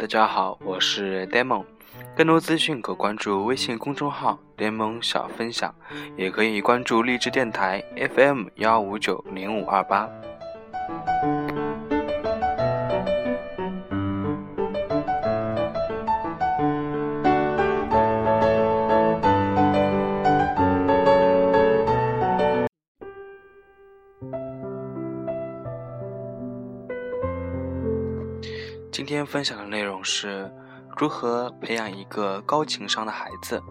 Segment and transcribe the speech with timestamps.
[0.00, 1.62] 大家好，我是 Demon，
[2.16, 5.74] 更多资讯可关注微信公众号联盟小分享，
[6.16, 7.84] 也可以关注励志电台
[8.14, 10.08] FM 幺五九零五二八。
[29.30, 30.50] 分享的内容是
[30.98, 33.62] 如何培养一个高情商的孩子。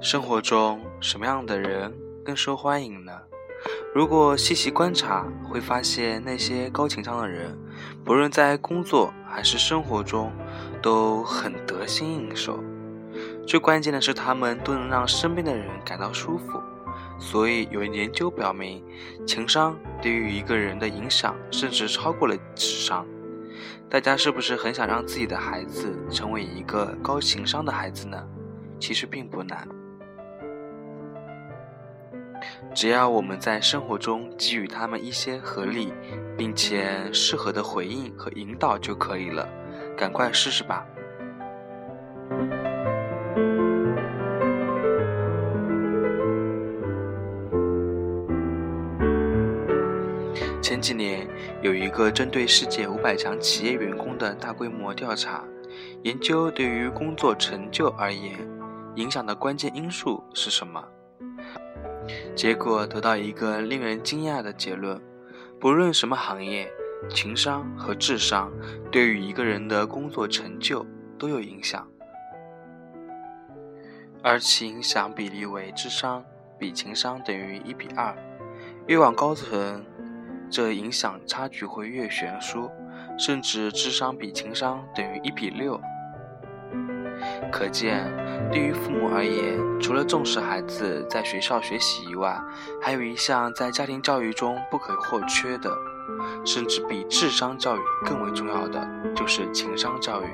[0.00, 3.12] 生活中什么样的人更受欢迎呢？
[3.94, 7.56] 如果细细观察，会发现那些高情商的人，
[8.04, 10.32] 不论在工作还是生活中，
[10.82, 12.58] 都很得心应手。
[13.46, 16.60] 最关键的是，他们都能让身边的人感到舒服。
[17.18, 18.82] 所以有研究表明，
[19.26, 23.06] 情商对于一个人的影响甚至超过了智商。
[23.90, 28.22] 大家是不是很想让自己的孩子成为一个高情商的孩子呢？
[28.78, 29.66] 其实并不难，
[32.74, 35.92] 只要我们在生活中给予他们一些合理
[36.36, 39.48] 并且适合的回应和引导就可以了。
[39.96, 40.86] 赶快试试吧！
[50.68, 51.26] 前几年
[51.62, 55.42] 有一个针对世界五百强企业员工的大规模调查，
[56.02, 58.46] 研究对于工作成就而言
[58.96, 60.84] 影响的关键因素是什么？
[62.36, 65.00] 结果得到一个令人惊讶的结论：
[65.58, 66.70] 不论什么行业，
[67.08, 68.52] 情商和智商
[68.92, 70.84] 对于一个人的工作成就
[71.18, 71.88] 都有影响，
[74.22, 76.22] 而其影响比例为智商
[76.58, 78.14] 比情商等于一比二，
[78.86, 79.82] 越往高层。
[80.50, 82.70] 这影响差距会越悬殊，
[83.18, 85.80] 甚至智商比情商等于一比六。
[87.50, 88.04] 可见，
[88.52, 92.40] 对于父母而言，除了重视孩子在学校学习以外，
[92.80, 95.70] 还有一项在家庭教育中不可或缺的，
[96.44, 100.26] 甚至比智商教育更为重要的，就是情商教育。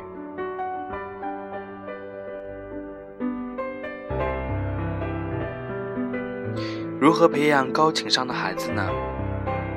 [7.01, 8.87] 如何培养高情商的孩子呢？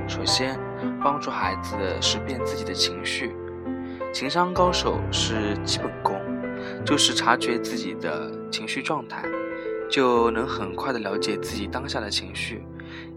[0.07, 0.57] 首先，
[1.03, 3.35] 帮助孩子识辨自己的情绪。
[4.13, 6.19] 情商高手是基本功，
[6.85, 9.25] 就是察觉自己的情绪状态，
[9.91, 12.65] 就能很快的了解自己当下的情绪。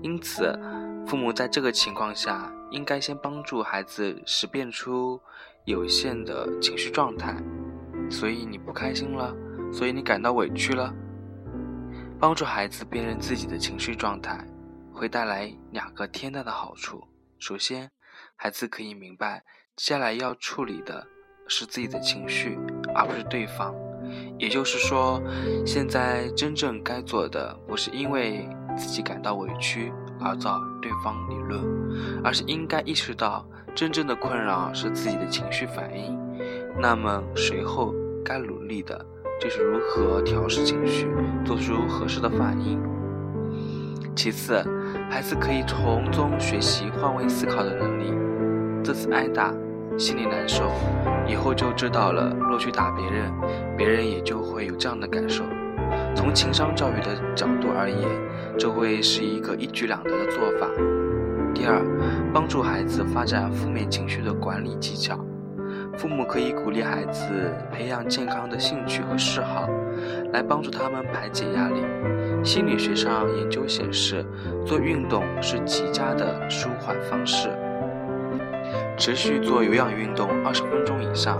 [0.02, 0.52] 因此，
[1.06, 5.20] 父母在这个情况下，应该先帮助孩子识辨出
[5.64, 7.36] 有限的情绪状态。
[8.10, 9.32] 所以你不开心了，
[9.72, 10.92] 所以你感到委屈了。
[12.18, 14.44] 帮助孩子辨认自己的情绪状态。
[15.00, 17.02] 会带来两个天大的好处。
[17.38, 17.90] 首先，
[18.36, 19.42] 孩子可以明白，
[19.74, 21.06] 接下来要处理的
[21.48, 22.58] 是自己的情绪，
[22.94, 23.74] 而不是对方。
[24.38, 25.18] 也就是说，
[25.64, 28.46] 现在真正该做的，不是因为
[28.76, 29.90] 自己感到委屈
[30.20, 31.64] 而找对方理论，
[32.22, 36.14] 而是应该意识到，真正的困扰是自己的情绪反应。
[36.78, 39.02] 那么，随后该努力的
[39.40, 41.08] 就是如何调试情绪，
[41.42, 42.78] 做出合适的反应。
[44.14, 44.62] 其次，
[45.10, 48.12] 孩子可以从中学习换位思考的能力。
[48.82, 49.52] 这次挨打，
[49.98, 50.70] 心里难受，
[51.26, 53.30] 以后就知道了，若去打别人，
[53.76, 55.44] 别人也就会有这样的感受。
[56.14, 58.08] 从情商教育的角度而言，
[58.58, 60.66] 这会是一个一举两得的做法。
[61.52, 61.82] 第二，
[62.32, 65.18] 帮助孩子发展负面情绪的管理技巧。
[65.98, 69.68] 父母可以鼓励孩子培养健康的兴趣和嗜好，
[70.32, 71.82] 来帮助他们排解压力。
[72.42, 74.24] 心理学上研究显示，
[74.64, 77.48] 做运动是极佳的舒缓方式。
[78.96, 81.38] 持续做有氧运动二十分钟以上，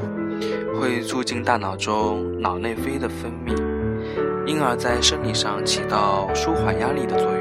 [0.78, 3.54] 会促进大脑中脑内啡的分泌，
[4.47, 7.41] 因而，在生理上起到舒缓压力的作用。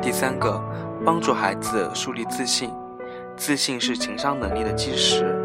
[0.00, 0.62] 第三个，
[1.04, 2.70] 帮助孩子树立自信。
[3.36, 5.43] 自信是情商能力的基石。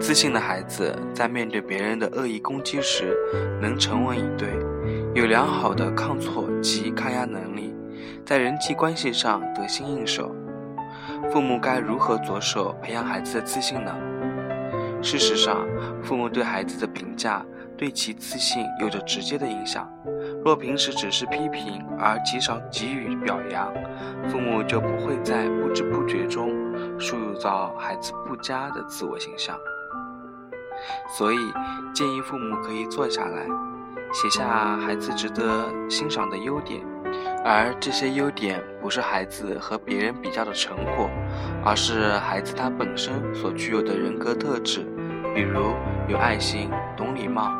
[0.00, 3.16] 自信的孩子在面对别人的恶意攻击时，
[3.60, 4.48] 能沉稳以对，
[5.14, 7.74] 有良好的抗挫及抗压能力，
[8.24, 10.34] 在人际关系上得心应手。
[11.30, 13.94] 父母该如何着手培养孩子的自信呢？
[15.02, 15.66] 事实上，
[16.02, 17.44] 父母对孩子的评价
[17.76, 19.88] 对其自信有着直接的影响。
[20.44, 23.72] 若平时只是批评而极少给予表扬，
[24.28, 26.50] 父母就不会在不知不觉中
[26.98, 29.58] 塑造孩子不佳的自我形象。
[31.16, 31.38] 所以，
[31.94, 33.46] 建议父母可以坐下来，
[34.12, 36.82] 写下孩子值得欣赏的优点，
[37.44, 41.10] 而这些优点不是孩子和别人比较的成果，
[41.64, 44.86] 而是孩子他本身所具有的人格特质，
[45.34, 45.74] 比如
[46.08, 47.52] 有爱心、懂礼貌，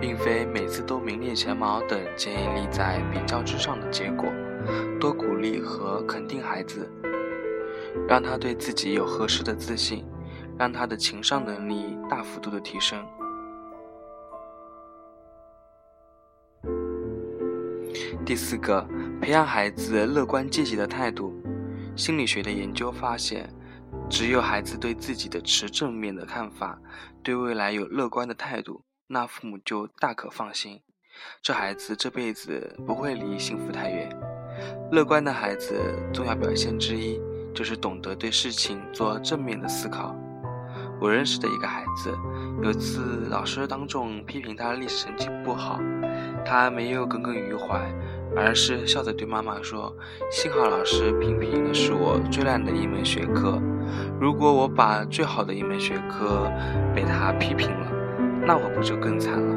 [0.00, 4.28] 并非每次都名列前茅等建议立在比较之上的结果。
[4.98, 6.90] 多鼓励和肯定孩子，
[8.08, 10.06] 让他对自己有合适的自信，
[10.58, 13.04] 让他的情商能力大幅度的提升。
[18.24, 18.86] 第四个，
[19.20, 21.34] 培养孩子乐观积极的态度。
[21.94, 23.48] 心理学的研究发现，
[24.08, 26.80] 只有孩子对自己的持正面的看法，
[27.22, 30.80] 对未来有乐观的态度，那父母就大可放心，
[31.42, 34.08] 这孩子这辈子不会离幸福太远。
[34.90, 35.74] 乐观的孩子
[36.12, 37.20] 重要表现之一，
[37.54, 40.16] 就是懂得对事情做正面的思考。
[41.04, 42.10] 我认识的一个孩子，
[42.62, 45.78] 有次老师当众批评他历史成绩不好，
[46.46, 47.78] 他没有耿耿于怀。
[48.34, 49.94] 而是笑着对妈妈说
[50.32, 53.60] ：“幸好老师批评的是我最烂的一门学科，
[54.18, 56.50] 如果我把最好的一门学科
[56.94, 57.86] 被他批评了，
[58.46, 59.54] 那我不就更惨了？”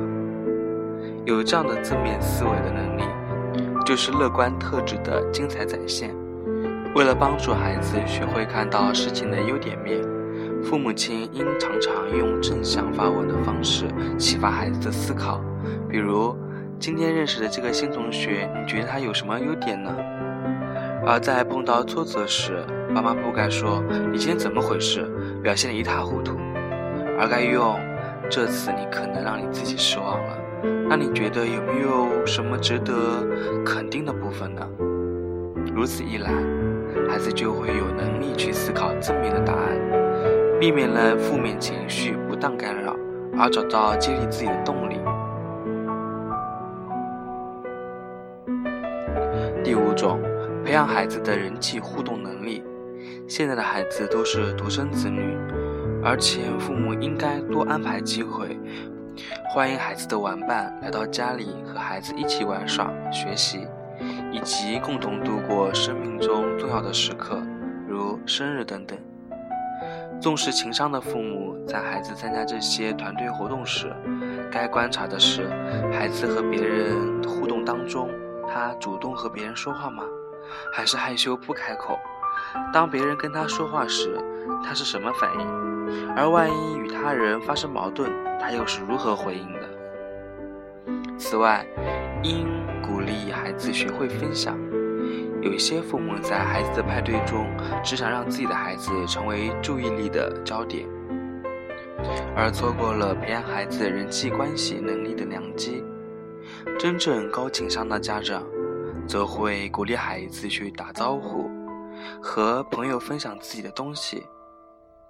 [1.25, 3.03] 有这样的正面思维的能力，
[3.85, 6.13] 就是乐观特质的精彩展现。
[6.93, 9.99] 为了帮助孩子学会看到事情的优点面，
[10.63, 13.85] 父母亲应常常用正向发问的方式
[14.17, 15.41] 启发孩子的思考，
[15.89, 16.35] 比如。
[16.79, 19.91] 今天认识的这个新同学，你觉得他有什么优点呢？
[21.07, 22.63] 而在碰到挫折时，
[22.93, 23.83] 爸妈不该说
[24.13, 25.11] “你今天怎么回事，
[25.41, 26.37] 表现得一塌糊涂”，
[27.17, 27.79] 而该用
[28.29, 30.37] “这次你可能让你自己失望了，
[30.87, 32.93] 那你觉得有没有什么值得
[33.65, 34.61] 肯定的部分呢？”
[35.73, 36.29] 如此一来，
[37.09, 39.75] 孩子就会有能力去思考正面的答案，
[40.59, 42.95] 避免了负面情绪不当干扰，
[43.37, 44.99] 而找到激励自己的动力。
[49.63, 50.19] 第五种，
[50.65, 52.63] 培养孩子的人际互动能力。
[53.27, 55.37] 现在的孩子都是独生子女，
[56.03, 58.57] 而且父母应该多安排机会，
[59.53, 63.67] 欢迎孩子的玩伴来到家里和孩子一起玩耍、学习，
[64.31, 67.39] 以及共同度过生命中重要的时刻，
[67.87, 68.97] 如生日等等。
[70.21, 73.95] 重视情商的父母，在孩子参加这些团队活动时，
[74.51, 75.47] 该观察的是
[75.91, 78.09] 孩子和别人互动当中。
[78.49, 80.03] 他主动和别人说话吗？
[80.73, 81.99] 还是害羞不开口？
[82.73, 84.17] 当别人跟他说话时，
[84.63, 86.15] 他是什么反应？
[86.15, 88.09] 而万一与他人发生矛盾，
[88.39, 91.17] 他又是如何回应的？
[91.17, 91.65] 此外，
[92.23, 92.47] 应
[92.81, 94.57] 鼓励孩子学会分享。
[95.41, 97.47] 有一些父母在孩子的派对中，
[97.83, 100.87] 只想让自己的孩子成为注意力的焦点，
[102.35, 105.83] 而错过了培养孩子人际关系能力的良机。
[106.79, 108.43] 真正高情商的家长，
[109.07, 111.49] 则会鼓励孩子去打招呼，
[112.21, 114.23] 和朋友分享自己的东西，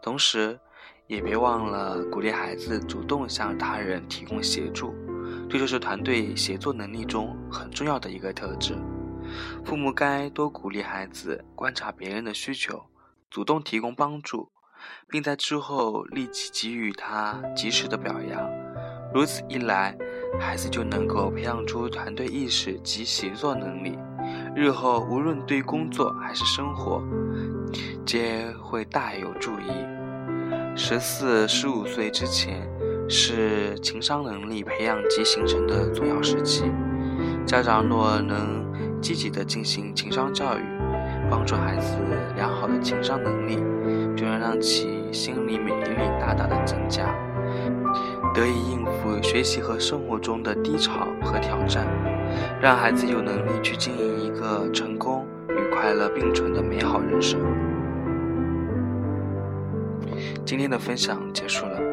[0.01, 0.59] 同时，
[1.07, 4.94] 也别忘了鼓励孩子主动向他人提供协助，
[5.50, 8.75] 这就是团队协作能力中很重要的一个特质。
[9.65, 12.85] 父母该多鼓励孩子观察别人的需求，
[13.29, 14.50] 主动提供帮助，
[15.07, 18.50] 并在之后立即给予他及时的表扬。
[19.13, 19.97] 如此一来，
[20.39, 23.97] 孩子就能够培养出团队意识及协作能力，
[24.56, 27.01] 日后无论对工作还是生活，
[28.06, 29.66] 皆会大有助益。
[30.75, 32.69] 十四、十五岁之前
[33.09, 36.66] 是情商能力培养及形成的重要时期，
[37.45, 38.67] 家长若能
[39.01, 40.61] 积极的进行情商教育，
[41.30, 41.97] 帮助孩子
[42.35, 43.56] 良好的情商能力，
[44.16, 47.06] 就能让其心理免疫力大大的增加。
[48.33, 51.87] 得以应付学习和生活中的低潮和挑战，
[52.61, 57.39] 让孩子有能力去经营一个成功与快乐并存的美好人生。
[60.45, 61.86] 今天的分享结束了。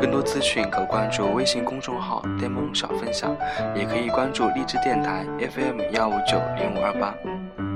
[0.00, 3.36] 更多资讯可关注微信公众号“呆萌小分享”，
[3.74, 7.75] 也可以关注荔枝电台 FM 幺五九零五二八。